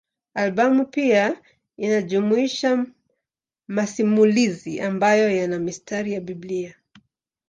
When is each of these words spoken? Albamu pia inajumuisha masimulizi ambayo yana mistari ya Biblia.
Albamu 0.33 0.85
pia 0.85 1.41
inajumuisha 1.77 2.85
masimulizi 3.67 4.81
ambayo 4.81 5.29
yana 5.31 5.59
mistari 5.59 6.13
ya 6.13 6.21
Biblia. 6.21 6.75